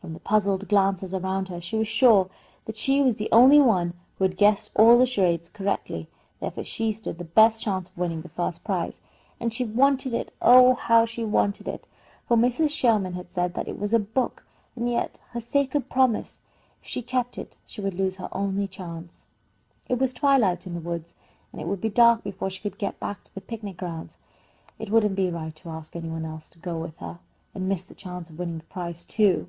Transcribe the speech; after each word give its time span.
From 0.00 0.12
the 0.14 0.18
puzzled 0.20 0.68
glances 0.68 1.14
around 1.14 1.48
her 1.48 1.60
she 1.60 1.76
was 1.76 1.86
sure 1.88 2.28
that 2.64 2.76
she 2.76 3.00
was 3.02 3.16
the 3.16 3.28
only 3.30 3.60
one 3.60 3.94
who 4.18 4.24
had 4.24 4.36
guessed 4.36 4.70
all 4.76 4.98
the 4.98 5.06
charades 5.06 5.48
correctly; 5.48 6.08
therefore 6.40 6.64
she 6.64 6.90
stood 6.92 7.18
the 7.18 7.24
best 7.24 7.62
chance 7.62 7.88
of 7.88 7.98
winning 7.98 8.22
the 8.22 8.28
first 8.28 8.64
prize, 8.64 9.00
and 9.40 9.52
she 9.52 9.64
wanted 9.64 10.12
it 10.14 10.32
oh, 10.42 10.74
how 10.74 11.06
she 11.06 11.24
wanted 11.24 11.66
it! 11.68 11.86
for 12.26 12.36
Mrs. 12.36 12.70
Sherman 12.70 13.12
had 13.14 13.30
said 13.32 13.54
that 13.54 13.68
it 13.68 13.78
was 13.80 13.92
a 13.94 13.98
book. 14.00 14.44
And 14.76 14.88
yet 14.90 15.20
her 15.30 15.40
sacred 15.40 15.88
promise! 15.88 16.40
If 16.82 16.88
she 16.88 17.02
kept 17.02 17.38
it, 17.38 17.56
she 17.64 17.80
would 17.80 17.94
lose 17.94 18.16
her 18.16 18.28
only 18.32 18.66
chance. 18.68 19.26
It 19.88 19.98
was 19.98 20.12
twilight 20.12 20.66
in 20.66 20.74
the 20.74 20.80
woods, 20.80 21.14
and 21.52 21.60
it 21.60 21.68
would 21.68 21.80
be 21.80 21.90
dark 21.90 22.22
before 22.24 22.50
she 22.50 22.62
could 22.62 22.78
get 22.78 22.98
back 22.98 23.22
to 23.24 23.34
the 23.34 23.40
picnic 23.40 23.76
grounds. 23.76 24.16
It 24.80 24.90
wouldn't 24.90 25.16
be 25.16 25.30
right 25.30 25.54
to 25.56 25.68
ask 25.70 25.94
any 25.94 26.08
one 26.08 26.24
else 26.24 26.48
to 26.50 26.58
go 26.58 26.78
with 26.78 26.96
her, 26.98 27.18
and 27.54 27.68
miss 27.68 27.84
the 27.84 27.94
chance 27.94 28.30
of 28.30 28.38
winning 28.38 28.58
the 28.58 28.64
prize, 28.64 29.04
too. 29.04 29.48